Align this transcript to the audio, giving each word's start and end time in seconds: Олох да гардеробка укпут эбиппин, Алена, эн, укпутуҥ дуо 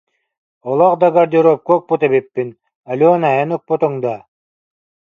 Олох 0.69 0.93
да 1.01 1.07
гардеробка 1.15 1.71
укпут 1.77 2.01
эбиппин, 2.07 2.49
Алена, 2.91 3.29
эн, 3.41 3.49
укпутуҥ 3.57 3.93
дуо 4.03 4.17